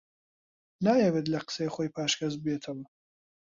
[0.85, 2.83] نایەوێت لە قسەی خۆی پاشگەز ببێتەوە